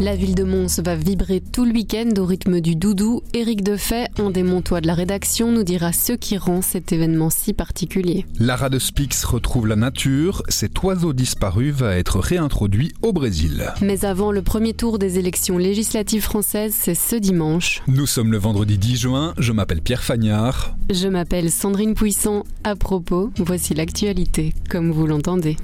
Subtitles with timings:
[0.00, 3.22] La ville de Mons va vibrer tout le week-end au rythme du doudou.
[3.34, 7.28] Éric Defay, un des montois de la rédaction, nous dira ce qui rend cet événement
[7.28, 8.24] si particulier.
[8.38, 10.42] Lara de Spix retrouve la nature.
[10.48, 13.74] Cet oiseau disparu va être réintroduit au Brésil.
[13.82, 17.82] Mais avant le premier tour des élections législatives françaises, c'est ce dimanche.
[17.86, 19.34] Nous sommes le vendredi 10 juin.
[19.36, 20.76] Je m'appelle Pierre Fagnard.
[20.88, 22.44] Je m'appelle Sandrine Puissant.
[22.64, 25.58] À propos, voici l'actualité, comme vous l'entendez.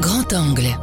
[0.00, 0.78] Grand angle.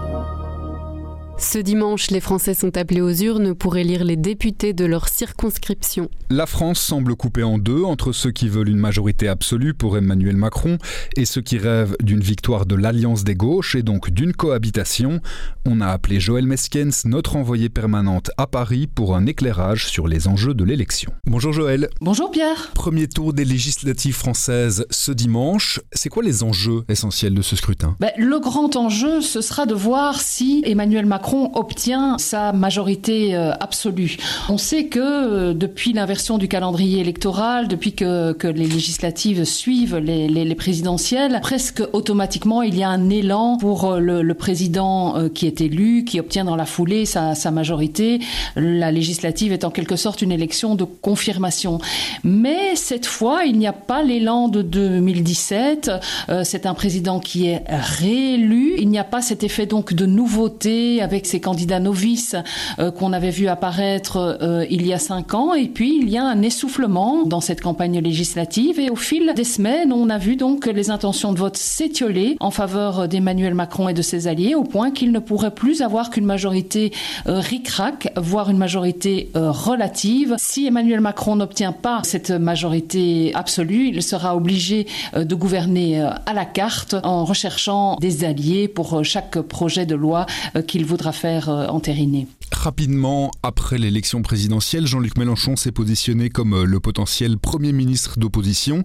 [1.38, 6.10] Ce dimanche, les Français sont appelés aux urnes pour élire les députés de leur circonscription.
[6.30, 10.38] La France semble coupée en deux entre ceux qui veulent une majorité absolue pour Emmanuel
[10.38, 10.78] Macron
[11.18, 15.20] et ceux qui rêvent d'une victoire de l'Alliance des gauches et donc d'une cohabitation.
[15.66, 20.30] On a appelé Joël Meskens, notre envoyée permanente à Paris, pour un éclairage sur les
[20.30, 21.12] enjeux de l'élection.
[21.28, 21.90] Bonjour Joël.
[22.00, 22.72] Bonjour Pierre.
[22.74, 25.82] Premier tour des législatives françaises ce dimanche.
[25.92, 27.98] C'est quoi les enjeux essentiels de ce scrutin?
[28.00, 33.52] Ben, Le grand enjeu, ce sera de voir si Emmanuel Macron obtient sa majorité euh,
[33.60, 34.18] absolue.
[34.50, 40.28] On sait que euh, depuis l'inversion du calendrier électoral, depuis que, les législatives suivent les,
[40.28, 45.48] les, les, présidentielles, presque automatiquement il y a un élan pour euh, le, président qui
[45.48, 48.20] est élu, qui obtient dans la foulée sa, majorité.
[48.56, 51.80] La législative est en quelque sorte une élection de confirmation.
[52.24, 55.92] Mais cette fois, il n'y a pas l'élan de 2017.
[56.44, 58.76] C'est un président qui est réélu.
[58.78, 62.36] Il n'y a pas cet effet donc de nouveauté avec avec ces candidats novices
[62.78, 65.54] euh, qu'on avait vu apparaître euh, il y a cinq ans.
[65.54, 68.82] Et puis, il y a un essoufflement dans cette campagne législative.
[68.82, 72.52] Et au fil des semaines, on a vu donc les intentions de vote s'étioler en
[72.52, 76.26] faveur d'Emmanuel Macron et de ses alliés, au point qu'il ne pourrait plus avoir qu'une
[76.26, 76.92] majorité
[77.28, 80.36] euh, ric-rac, voire une majorité euh, relative.
[80.38, 86.44] Si Emmanuel Macron n'obtient pas cette majorité absolue, il sera obligé de gouverner à la
[86.44, 90.26] carte en recherchant des alliés pour chaque projet de loi
[90.68, 92.28] qu'il voudra faire euh, entériner.
[92.52, 98.84] Rapidement, après l'élection présidentielle, Jean-Luc Mélenchon s'est positionné comme euh, le potentiel Premier ministre d'opposition.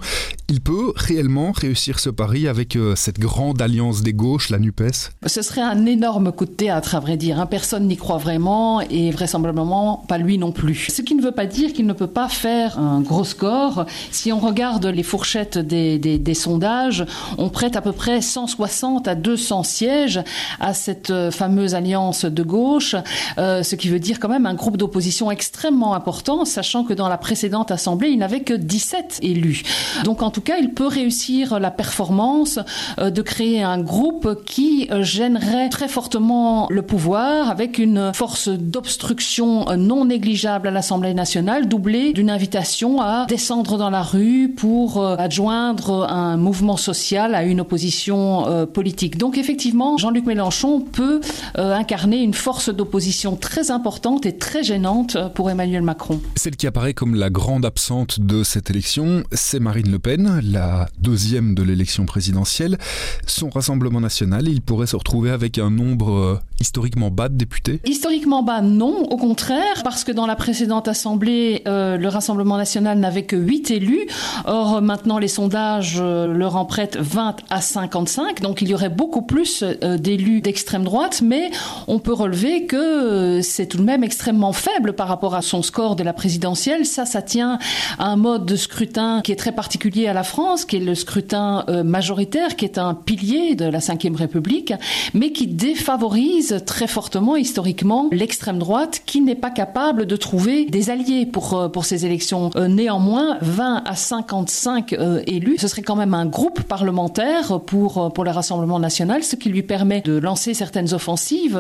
[0.49, 5.13] Il peut réellement réussir ce pari avec euh, cette grande alliance des gauches, la NUPES?
[5.27, 7.47] Ce serait un énorme coup de théâtre, à vrai dire.
[7.49, 10.89] Personne n'y croit vraiment et vraisemblablement pas lui non plus.
[10.91, 13.87] Ce qui ne veut pas dire qu'il ne peut pas faire un gros score.
[14.11, 17.05] Si on regarde les fourchettes des, des, des sondages,
[17.39, 20.21] on prête à peu près 160 à 200 sièges
[20.59, 22.97] à cette fameuse alliance de gauche,
[23.39, 27.09] euh, ce qui veut dire quand même un groupe d'opposition extrêmement important, sachant que dans
[27.09, 29.63] la précédente assemblée, il n'avait que 17 élus.
[30.05, 32.59] Donc en tout cas, il peut réussir la performance
[32.99, 38.49] euh, de créer un groupe qui euh, gênerait très fortement le pouvoir avec une force
[38.49, 45.05] d'obstruction non négligeable à l'Assemblée nationale, doublée d'une invitation à descendre dans la rue pour
[45.05, 49.19] adjoindre un mouvement social à une opposition politique.
[49.19, 51.21] Donc effectivement, Jean-Luc Mélenchon peut
[51.57, 56.21] incarner une force d'opposition très importante et très gênante pour Emmanuel Macron.
[56.37, 60.89] Celle qui apparaît comme la grande absente de cette élection, c'est Marine Le Pen, la
[60.99, 62.79] deuxième de l'élection présidentielle.
[63.27, 67.81] Son Rassemblement national, il pourrait se retrouver avec un nombre euh, historiquement bas de députés
[67.85, 72.99] Historiquement bas, non, au contraire, parce que dans la précédente assemblée, euh, le Rassemblement national
[72.99, 74.07] n'avait que 8 élus.
[74.47, 78.91] Or, maintenant, les sondages euh, leur en prêtent 20 à 55, donc il y aurait
[78.91, 81.51] beaucoup plus euh, d'élus d'extrême droite, mais
[81.91, 85.61] on peut relever que euh, c'est tout de même extrêmement faible par rapport à son
[85.61, 86.87] score de la présidentielle.
[86.87, 87.59] Ça, ça tient
[87.99, 90.95] à un mode de scrutin qui est très particulier à la France, qui est le
[90.95, 94.73] scrutin euh, majoritaire, qui est un pilier de la Ve République,
[95.15, 100.91] mais qui défavorise très fortement historiquement l'extrême droite, qui n'est pas capable de trouver des
[100.91, 102.51] alliés pour, euh, pour ces élections.
[102.69, 104.95] Néanmoins, 20 à 55
[105.27, 109.49] élus, ce serait quand même un groupe parlementaire pour, pour le Rassemblement national, ce qui
[109.49, 111.59] lui permet de lancer certaines offensives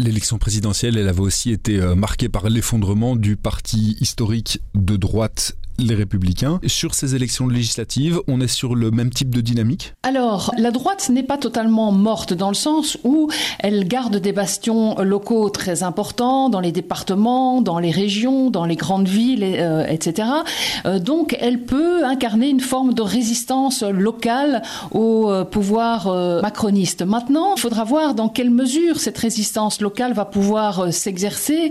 [0.00, 5.94] L'élection présidentielle, elle avait aussi été marquée par l'effondrement du parti historique de droite les
[5.94, 6.60] républicains.
[6.66, 9.94] Sur ces élections législatives, on est sur le même type de dynamique?
[10.02, 13.28] Alors, la droite n'est pas totalement morte dans le sens où
[13.58, 18.76] elle garde des bastions locaux très importants dans les départements, dans les régions, dans les
[18.76, 20.28] grandes villes, euh, etc.
[20.84, 24.62] Euh, donc, elle peut incarner une forme de résistance locale
[24.92, 27.02] au euh, pouvoir euh, macroniste.
[27.02, 31.70] Maintenant, il faudra voir dans quelle mesure cette résistance locale va pouvoir euh, s'exercer.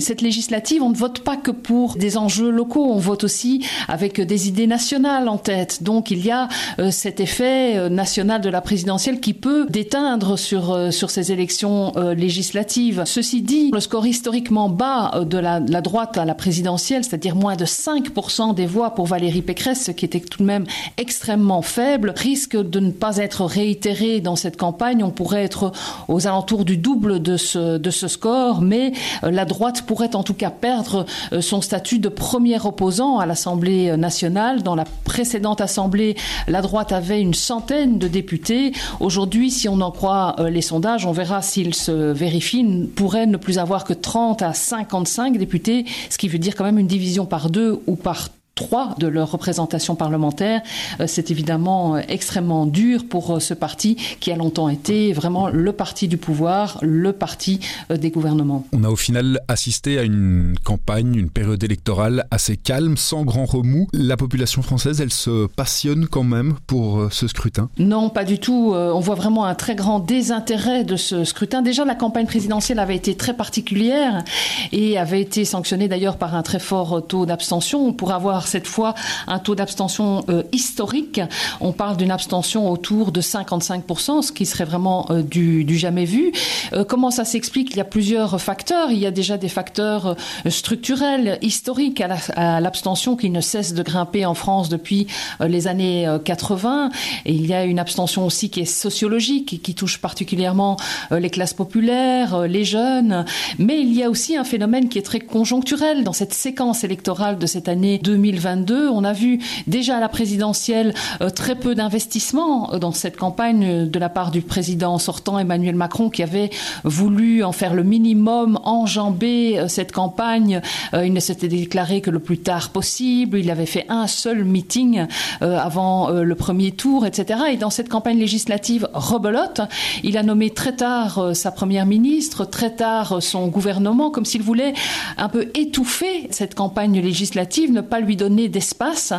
[0.00, 3.45] Cette législative, on ne vote pas que pour des enjeux locaux, on vote aussi
[3.88, 5.82] avec des idées nationales en tête.
[5.82, 6.48] Donc il y a
[6.90, 13.02] cet effet national de la présidentielle qui peut déteindre sur, sur ces élections législatives.
[13.06, 17.56] Ceci dit, le score historiquement bas de la, la droite à la présidentielle, c'est-à-dire moins
[17.56, 20.64] de 5% des voix pour Valérie Pécresse, ce qui était tout de même
[20.96, 25.02] extrêmement faible, risque de ne pas être réitéré dans cette campagne.
[25.02, 25.72] On pourrait être
[26.08, 28.92] aux alentours du double de ce, de ce score, mais
[29.24, 33.26] euh, la droite pourrait en tout cas perdre euh, son statut de premier opposant à
[33.36, 34.62] l'Assemblée nationale.
[34.62, 36.16] Dans la précédente Assemblée,
[36.48, 38.72] la droite avait une centaine de députés.
[38.98, 43.36] Aujourd'hui, si on en croit euh, les sondages, on verra s'ils se vérifient, pourrait ne
[43.36, 47.26] plus avoir que 30 à 55 députés, ce qui veut dire quand même une division
[47.26, 50.62] par deux ou par trois de leur représentation parlementaire.
[50.98, 55.48] Euh, c'est évidemment euh, extrêmement dur pour euh, ce parti qui a longtemps été vraiment
[55.48, 57.60] le parti du pouvoir, le parti
[57.90, 58.64] des gouvernements.
[58.72, 63.44] On a au final assisté à une campagne, une période électorale assez calme, sans grand
[63.44, 63.88] remous.
[63.92, 67.68] La population française, elle se passionne quand même pour ce scrutin?
[67.78, 68.72] Non, pas du tout.
[68.74, 71.60] On voit vraiment un très grand désintérêt de ce scrutin.
[71.60, 74.24] Déjà, la campagne présidentielle avait été très particulière
[74.72, 77.92] et avait été sanctionnée d'ailleurs par un très fort taux d'abstention.
[77.92, 78.94] Pour avoir cette fois
[79.26, 81.20] un taux d'abstention euh, historique.
[81.60, 86.32] On parle d'une abstention autour de 55%, ce qui serait vraiment euh, du, jamais vu.
[86.72, 87.70] Euh, comment ça s'explique?
[87.72, 88.90] Il y a plusieurs facteurs.
[88.90, 90.16] Il y a déjà des facteurs
[90.48, 92.02] structurels, historiques
[92.36, 95.06] à l'abstention qui ne cesse de grimper en France depuis
[95.40, 96.90] les années 80.
[97.24, 100.76] Et il y a une abstention aussi qui est sociologique, qui touche particulièrement
[101.10, 103.24] les classes populaires, les jeunes.
[103.58, 107.38] Mais il y a aussi un phénomène qui est très conjoncturel dans cette séquence électorale
[107.38, 108.88] de cette année 2020 2022.
[108.90, 113.64] On a vu déjà à la présidentielle euh, très peu d'investissement euh, dans cette campagne
[113.64, 116.50] euh, de la part du président sortant Emmanuel Macron qui avait
[116.84, 120.60] voulu en faire le minimum, enjamber cette campagne.
[120.92, 123.38] il ne s'était déclaré que le plus tard possible.
[123.38, 125.06] Il avait fait un seul meeting
[125.40, 127.40] avant le premier tour, etc.
[127.52, 129.60] Et dans cette campagne législative rebelote,
[130.02, 134.74] il a nommé très tard sa première ministre, très tard son gouvernement, comme s'il voulait
[135.16, 139.12] un peu étouffer cette campagne législative, ne pas lui donner d'espace.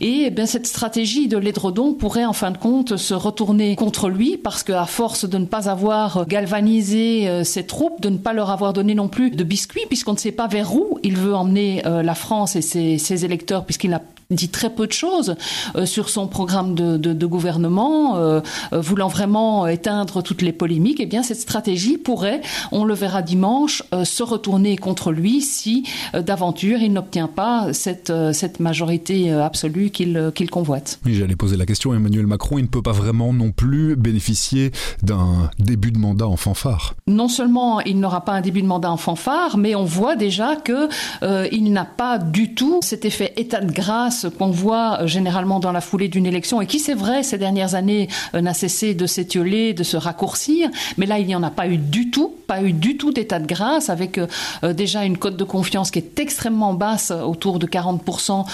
[0.00, 4.08] Et eh bien, cette stratégie de l'édredon pourrait en fin de compte se retourner contre
[4.08, 8.32] lui parce qu'à force de ne pas avoir galvanisé euh, ses troupes, de ne pas
[8.32, 11.34] leur avoir donné non plus de biscuits, puisqu'on ne sait pas vers où il veut
[11.34, 14.02] emmener euh, la France et ses, ses électeurs, puisqu'il n'a
[14.34, 15.36] dit très peu de choses
[15.74, 18.40] euh, sur son programme de, de, de gouvernement, euh,
[18.74, 23.22] euh, voulant vraiment éteindre toutes les polémiques, eh bien cette stratégie pourrait, on le verra
[23.22, 30.30] dimanche, se retourner contre lui si d'aventure il n'obtient pas cette, cette majorité absolue qu'il
[30.34, 31.00] qu'il convoite.
[31.06, 34.72] Oui, j'allais poser la question, Emmanuel Macron, il ne peut pas vraiment non plus bénéficier
[35.02, 36.94] d'un début de mandat en fanfare.
[37.06, 40.56] Non seulement il n'aura pas un début de mandat en fanfare, mais on voit déjà
[40.56, 40.88] que
[41.22, 45.60] euh, il n'a pas du tout cet effet état de grâce qu'on voit euh, généralement
[45.60, 48.94] dans la foulée d'une élection et qui, c'est vrai, ces dernières années euh, n'a cessé
[48.94, 50.70] de s'étioler, de se raccourcir.
[50.96, 53.38] Mais là, il n'y en a pas eu du tout, pas eu du tout d'état
[53.38, 57.66] de grâce, avec euh, déjà une cote de confiance qui est extrêmement basse, autour de
[57.66, 58.44] 40%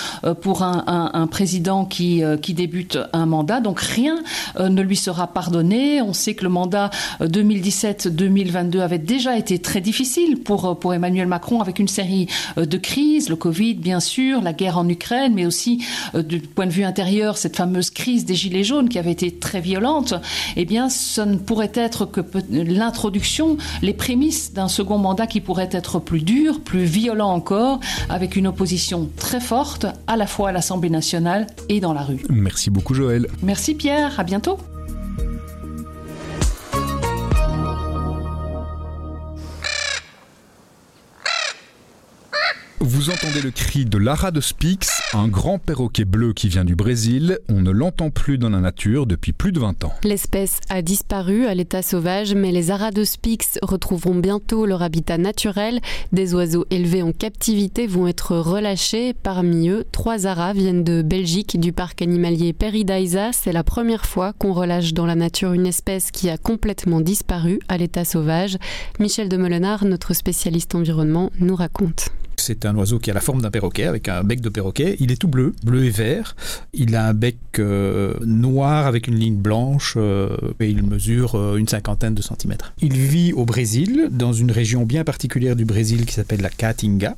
[0.40, 3.60] pour un, président qui, qui débute un mandat.
[3.60, 4.22] Donc rien
[4.58, 6.02] ne lui sera pardonné.
[6.02, 6.90] On sait que le mandat
[7.20, 13.28] 2017-2022 avait déjà été très difficile pour, pour Emmanuel Macron, avec une série de crises,
[13.28, 15.84] le Covid, bien sûr, la guerre en Ukraine, mais aussi aussi
[16.14, 19.30] euh, du point de vue intérieur cette fameuse crise des gilets jaunes qui avait été
[19.30, 20.14] très violente,
[20.56, 22.20] eh bien, ce ne pourrait être que
[22.50, 28.34] l'introduction, les prémices d'un second mandat qui pourrait être plus dur, plus violent encore, avec
[28.34, 32.24] une opposition très forte, à la fois à l'Assemblée nationale et dans la rue.
[32.28, 33.28] Merci beaucoup, Joël.
[33.42, 34.18] Merci, Pierre.
[34.18, 34.58] À bientôt.
[42.86, 46.76] Vous entendez le cri de l'ara de Spix, un grand perroquet bleu qui vient du
[46.76, 47.38] Brésil.
[47.48, 49.94] On ne l'entend plus dans la nature depuis plus de 20 ans.
[50.02, 55.16] L'espèce a disparu à l'état sauvage, mais les aras de Spix retrouveront bientôt leur habitat
[55.16, 55.80] naturel.
[56.12, 59.14] Des oiseaux élevés en captivité vont être relâchés.
[59.14, 63.32] Parmi eux, trois aras viennent de Belgique, du parc animalier Peridaisa.
[63.32, 67.60] C'est la première fois qu'on relâche dans la nature une espèce qui a complètement disparu
[67.68, 68.58] à l'état sauvage.
[69.00, 72.10] Michel de Molenard, notre spécialiste environnement, nous raconte.
[72.36, 74.96] C'est un oiseau qui a la forme d'un perroquet, avec un bec de perroquet.
[75.00, 76.36] Il est tout bleu, bleu et vert.
[76.72, 81.56] Il a un bec euh, noir avec une ligne blanche euh, et il mesure euh,
[81.56, 82.74] une cinquantaine de centimètres.
[82.80, 87.16] Il vit au Brésil, dans une région bien particulière du Brésil qui s'appelle la Caatinga,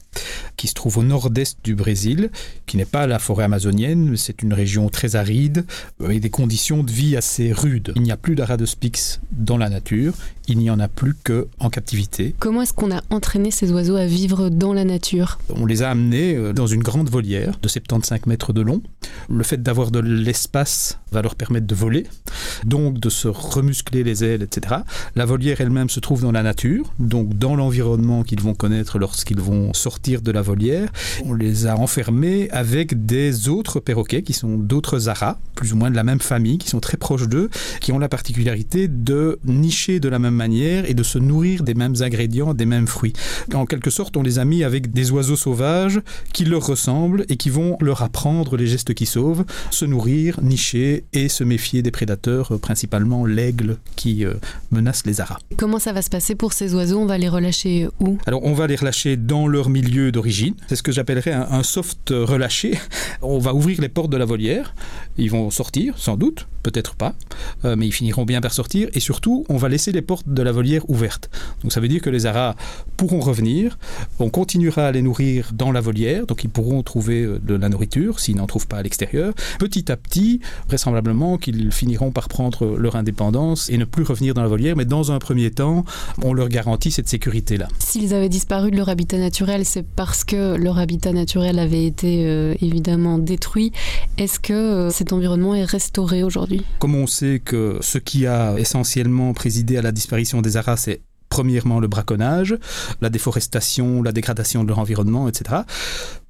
[0.57, 2.31] qui se trouve au nord-est du Brésil,
[2.67, 5.65] qui n'est pas la forêt amazonienne, c'est une région très aride,
[6.03, 7.93] avec des conditions de vie assez rudes.
[7.97, 10.15] Il n'y a plus d'aradospix dans la nature,
[10.49, 12.35] il n'y en a plus qu'en captivité.
[12.39, 15.06] Comment est-ce qu'on a entraîné ces oiseaux à vivre dans la nature?
[15.55, 18.83] On les a amenés euh, dans une grande volière de 75 mètres de long.
[19.29, 22.07] Le fait d'avoir de l'espace va leur permettre de voler,
[22.65, 24.77] donc de se remuscler les ailes, etc.
[25.15, 29.41] La volière elle-même se trouve dans la nature, donc dans l'environnement qu'ils vont connaître lorsqu'ils
[29.41, 30.91] vont sortir de la volière.
[31.25, 35.91] On les a enfermés avec des autres perroquets qui sont d'autres aras, plus ou moins
[35.91, 37.49] de la même famille, qui sont très proches d'eux,
[37.81, 41.75] qui ont la particularité de nicher de la même manière et de se nourrir des
[41.75, 43.13] mêmes ingrédients, des mêmes fruits.
[43.55, 46.01] En quelque sorte, on les a mis avec des oiseaux sauvages
[46.33, 51.05] qui leur ressemblent et qui vont leur apprendre les gestes qui sauvent, se nourrir, nicher
[51.13, 54.35] et se méfier des prédateurs, euh, principalement l'aigle qui euh,
[54.71, 55.37] menace les aras.
[55.59, 56.99] Comment ça va se passer pour ces oiseaux?
[56.99, 58.17] On va les relâcher où?
[58.27, 60.55] Alors on va les relâcher dans leur milieu d'origine.
[60.67, 62.79] C'est ce que j'appellerais un, un soft relâché.
[63.23, 64.75] On va ouvrir les portes de la volière.
[65.19, 67.15] Ils vont sortir, sans doute, peut-être pas,
[67.65, 68.89] euh, mais ils finiront bien par sortir.
[68.93, 71.31] Et surtout, on va laisser les portes de la volière ouvertes.
[71.63, 72.57] Donc ça veut dire que les aras
[72.97, 73.79] pourront revenir.
[74.19, 77.69] On continuera à les nourrir dans la volière, donc ils pourront trouver euh, de la
[77.69, 79.35] nourriture s'ils n'en trouvent pas à l'extérieur.
[79.59, 84.43] Petit à petit, vraisemblablement qu'ils finiront par prendre leur indépendance et ne plus revenir dans
[84.43, 84.77] la volière.
[84.77, 85.85] Mais dans un premier temps,
[86.23, 87.69] on leur garantit cette sécurité-là.
[87.79, 92.27] S'ils avaient disparu de leur habitat naturel, c'est parce que leur habitat naturel avait été
[92.27, 93.73] euh, évidemment détruit.
[94.19, 96.63] Est-ce que euh, cet environnement est restauré aujourd'hui?
[96.79, 101.01] Comme on sait que ce qui a essentiellement présidé à la disparition des aras, c'est
[101.37, 102.57] premièrement le braconnage,
[103.03, 105.61] la déforestation, la dégradation de leur environnement, etc.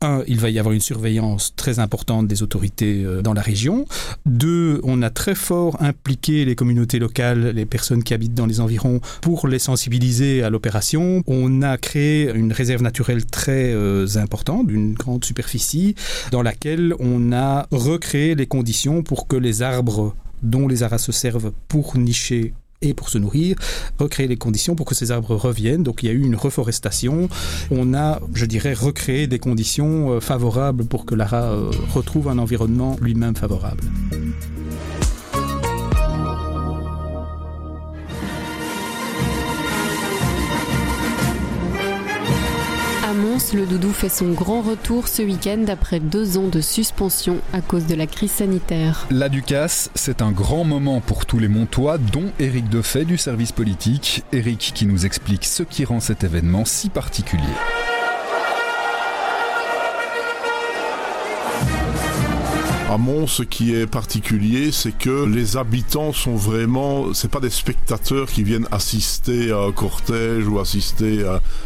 [0.01, 3.87] Un, il va y avoir une surveillance très importante des autorités euh, dans la région.
[4.27, 8.59] Deux, on a très fort impliqué les communautés locales, les personnes qui habitent dans les
[8.59, 11.23] environs, pour les sensibiliser à l'opération.
[11.29, 15.95] On a créé une réserve naturelle très euh, importante, d'une grande superficie,
[16.33, 21.13] dans laquelle on a recréé les conditions pour que les arbres dont les aras se
[21.13, 23.57] servent pour nicher et pour se nourrir,
[23.99, 25.83] recréer les conditions pour que ces arbres reviennent.
[25.83, 27.29] Donc il y a eu une reforestation.
[27.71, 32.39] On a, je dirais, recréé des conditions euh, favorables pour que l'ara euh, retrouve un
[32.39, 33.83] environnement lui-même favorable.
[43.53, 47.85] Le doudou fait son grand retour ce week-end après deux ans de suspension à cause
[47.85, 49.07] de la crise sanitaire.
[49.11, 53.53] La Ducasse, c'est un grand moment pour tous les Montois, dont Éric Defay du service
[53.53, 54.25] politique.
[54.33, 57.43] Éric qui nous explique ce qui rend cet événement si particulier.
[62.97, 67.51] À Mons, ce qui est particulier, c'est que les habitants sont vraiment, c'est pas des
[67.51, 71.23] spectateurs qui viennent assister à un cortège ou assister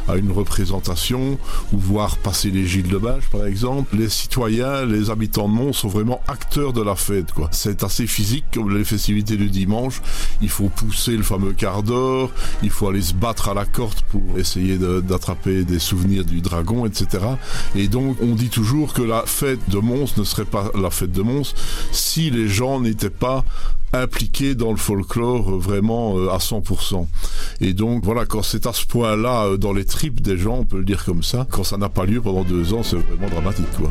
[0.08, 1.38] à, une représentation
[1.72, 3.96] ou voir passer les Gilles de Bâche, par exemple.
[3.96, 7.28] Les citoyens, les habitants de Mons sont vraiment acteurs de la fête.
[7.52, 10.02] C'est assez physique comme les festivités du dimanche.
[10.42, 12.32] Il faut pousser le fameux quart d'heure,
[12.64, 16.86] il faut aller se battre à la corde pour essayer d'attraper des souvenirs du dragon,
[16.86, 17.24] etc.
[17.76, 21.12] Et donc, on dit toujours que la fête de Mons ne serait pas la fête
[21.12, 21.19] de
[21.92, 23.44] Si les gens n'étaient pas
[23.92, 27.06] impliqués dans le folklore vraiment à 100%.
[27.60, 30.78] Et donc voilà, quand c'est à ce point-là dans les tripes des gens, on peut
[30.78, 33.66] le dire comme ça, quand ça n'a pas lieu pendant deux ans, c'est vraiment dramatique.
[33.76, 33.90] Quoi.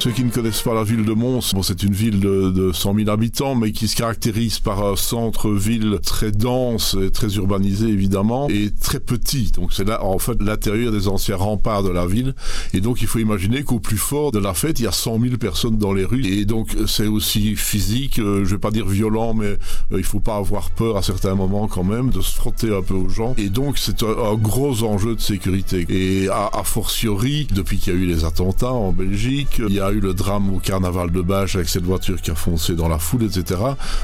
[0.00, 2.72] Ceux qui ne connaissent pas la ville de Mons, bon, c'est une ville de, de
[2.72, 7.88] 100 000 habitants, mais qui se caractérise par un centre-ville très dense, et très urbanisé
[7.88, 9.50] évidemment, et très petit.
[9.56, 12.36] Donc c'est là, en fait, l'intérieur des anciens remparts de la ville.
[12.74, 15.18] Et donc il faut imaginer qu'au plus fort de la fête, il y a 100
[15.20, 16.24] 000 personnes dans les rues.
[16.26, 19.58] Et donc c'est aussi physique, euh, je vais pas dire violent, mais euh,
[19.96, 22.94] il faut pas avoir peur à certains moments quand même de se frotter un peu
[22.94, 23.34] aux gens.
[23.36, 25.86] Et donc c'est un, gros enjeu de sécurité.
[25.88, 29.80] Et à, à fortiori, depuis qu'il y a eu les attentats en Belgique, il y
[29.80, 32.88] a eu le drame au carnaval de Bâche avec cette voiture qui a foncé dans
[32.88, 33.60] la foule, etc.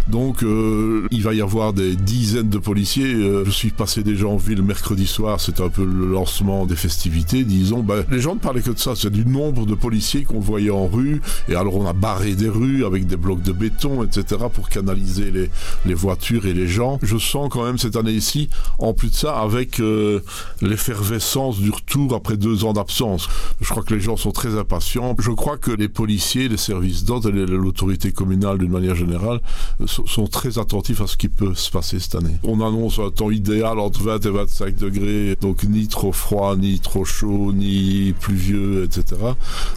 [0.09, 3.15] Donc euh, il va y avoir des dizaines de policiers.
[3.15, 6.77] Euh, je suis passé déjà en ville mercredi soir, c'était un peu le lancement des
[6.77, 7.83] festivités, disons.
[7.83, 10.71] Ben, les gens ne parlaient que de ça, c'est du nombre de policiers qu'on voyait
[10.71, 11.21] en rue.
[11.49, 14.43] Et alors on a barré des rues avec des blocs de béton, etc.
[14.53, 15.51] pour canaliser les,
[15.87, 16.99] les voitures et les gens.
[17.03, 18.49] Je sens quand même cette année-ci,
[18.79, 20.21] en plus de ça, avec euh,
[20.61, 23.29] l'effervescence du retour après deux ans d'absence.
[23.61, 25.15] Je crois que les gens sont très impatients.
[25.19, 29.41] Je crois que les policiers, les services d'ordre l'autorité communale d'une manière générale
[29.87, 32.37] sont très attentifs à ce qui peut se passer cette année.
[32.43, 36.81] On annonce un temps idéal entre 20 et 25 degrés, donc ni trop froid, ni
[36.81, 39.21] trop chaud, ni pluvieux, etc.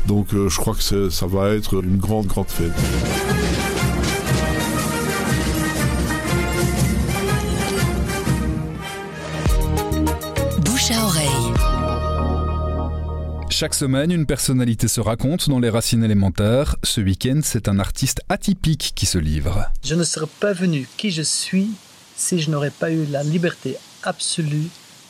[0.07, 2.71] Donc euh, je crois que ça va être une grande, grande fête.
[13.59, 16.75] Chaque semaine, une personnalité se raconte dans les racines élémentaires.
[16.83, 19.71] Ce week-end, c'est un artiste atypique qui se livre.
[19.83, 21.71] Je ne serais pas venu qui je suis
[22.15, 24.67] si je n'aurais pas eu la liberté absolue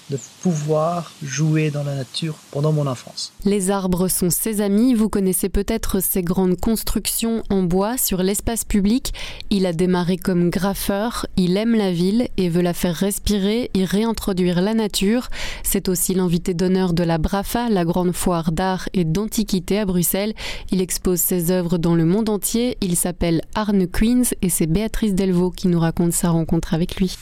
[0.09, 3.33] de pouvoir jouer dans la nature pendant mon enfance.
[3.43, 4.93] Les arbres sont ses amis.
[4.93, 9.13] Vous connaissez peut-être ses grandes constructions en bois sur l'espace public.
[9.49, 11.25] Il a démarré comme graffeur.
[11.35, 15.29] Il aime la ville et veut la faire respirer et réintroduire la nature.
[15.63, 20.33] C'est aussi l'invité d'honneur de la BRAFA, la grande foire d'art et d'antiquité à Bruxelles.
[20.71, 22.77] Il expose ses œuvres dans le monde entier.
[22.81, 27.17] Il s'appelle Arne Queens et c'est Béatrice Delvaux qui nous raconte sa rencontre avec lui.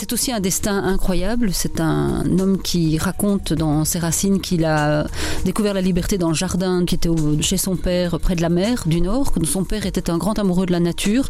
[0.00, 1.50] C'est aussi un destin incroyable.
[1.52, 5.08] C'est un homme qui raconte dans ses racines qu'il a
[5.44, 8.84] découvert la liberté dans le jardin qui était chez son père près de la mer
[8.86, 9.32] du Nord.
[9.42, 11.28] Son père était un grand amoureux de la nature,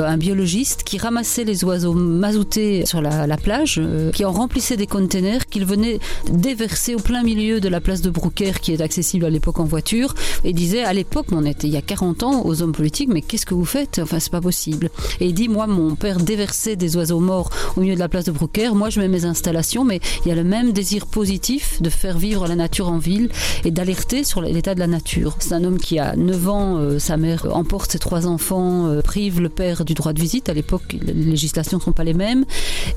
[0.00, 4.86] un biologiste qui ramassait les oiseaux mazoutés sur la, plage, euh, qui en remplissait des
[4.86, 5.98] containers qu'il venait
[6.30, 9.64] déverser au plein milieu de la place de Brouckère qui est accessible à l'époque en
[9.64, 10.14] voiture
[10.44, 13.46] et disait à l'époque, on il y a 40 ans aux hommes politiques, mais qu'est-ce
[13.46, 14.00] que vous faites?
[14.02, 14.90] Enfin, c'est pas possible.
[15.20, 18.24] Et il dit, moi, mon père déversait des oiseaux morts au milieu de la place
[18.24, 18.74] de Brouckère.
[18.74, 22.18] Moi, je mets mes installations, mais il y a le même désir positif de faire
[22.18, 23.30] vivre la nature en ville
[23.64, 25.36] et d'alerter sur l'état de la nature.
[25.38, 29.00] C'est un homme qui a 9 ans, euh, sa mère emporte ses trois enfants, euh,
[29.00, 30.50] prive le père du droit de visite.
[30.50, 32.44] À l'époque, les législations ne sont pas les mêmes.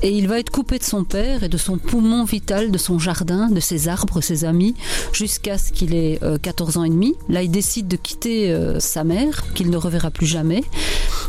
[0.02, 2.98] Et il va être coupé de son père et de son poumon vital, de son
[2.98, 4.74] jardin, de ses arbres, ses amis,
[5.12, 7.14] jusqu'à ce qu'il ait 14 euh, ans et demi.
[7.30, 10.62] Là, il décide de quitter sa mère, qu'il ne reverra plus jamais.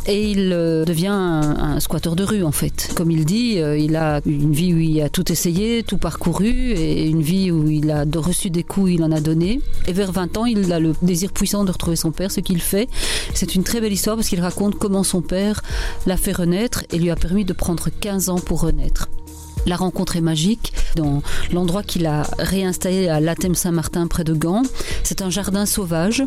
[0.05, 2.91] Et il devient un, squatteur de rue, en fait.
[2.95, 7.07] Comme il dit, il a une vie où il a tout essayé, tout parcouru, et
[7.07, 9.61] une vie où il a reçu des coups, il en a donné.
[9.87, 12.61] Et vers 20 ans, il a le désir puissant de retrouver son père, ce qu'il
[12.61, 12.89] fait.
[13.33, 15.61] C'est une très belle histoire parce qu'il raconte comment son père
[16.05, 19.09] l'a fait renaître et lui a permis de prendre 15 ans pour renaître.
[19.65, 24.63] La rencontre est magique dans l'endroit qu'il a réinstallé à Latem Saint-Martin près de Gand.
[25.03, 26.23] C'est un jardin sauvage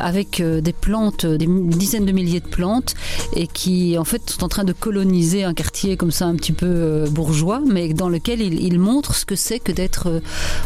[0.00, 2.94] avec euh, des plantes, des dizaines de milliers de plantes
[3.34, 6.52] et qui en fait sont en train de coloniser un quartier comme ça un petit
[6.52, 10.20] peu euh, bourgeois, mais dans lequel il, montre ce que c'est que d'être euh,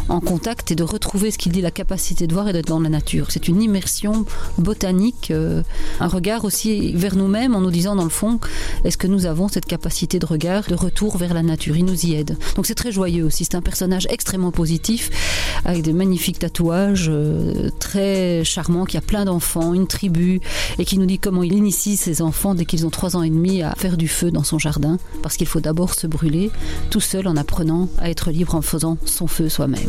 [0.09, 2.81] en contact et de retrouver ce qu'il dit la capacité de voir et d'être dans
[2.81, 3.27] la nature.
[3.31, 4.25] C'est une immersion
[4.57, 5.33] botanique,
[6.01, 8.41] un regard aussi vers nous-mêmes en nous disant dans le fond,
[8.85, 11.77] est-ce que nous avons cette capacité de regard, de retour vers la nature?
[12.57, 13.45] Donc c'est très joyeux aussi.
[13.45, 15.11] C'est un personnage extrêmement positif,
[15.65, 20.41] avec des magnifiques tatouages, euh, très charmant, qui a plein d'enfants, une tribu,
[20.79, 23.31] et qui nous dit comment il initie ses enfants dès qu'ils ont trois ans et
[23.31, 26.51] demi à faire du feu dans son jardin, parce qu'il faut d'abord se brûler
[26.91, 29.89] tout seul en apprenant à être libre en faisant son feu soi-même.